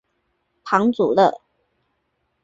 [0.63, 1.31] 庞祖勒。